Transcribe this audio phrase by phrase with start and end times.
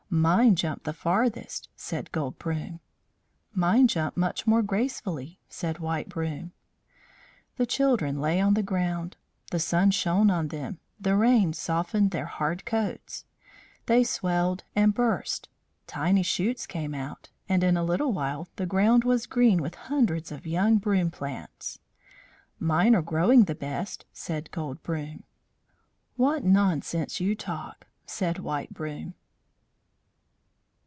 [0.13, 2.81] "Mine jump the farthest," said Gold Broom.
[3.53, 6.51] "Mine jump much more gracefully," said White Broom.
[7.55, 9.15] The children lay on the ground.
[9.51, 13.23] The sun shone on them, the rain softened their hard coats.
[13.85, 15.47] They swelled and burst,
[15.87, 20.29] tiny shoots came out, and in a little while the ground was green with hundreds
[20.29, 21.79] of young broom plants.
[22.59, 25.23] "Mine are growing the best," said Gold Broom.
[26.17, 29.13] "What nonsense you talk!" said White Broom.